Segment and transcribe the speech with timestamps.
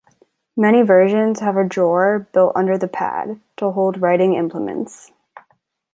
[0.57, 5.11] Many versions have a drawer built under the pad, to hold writing implements.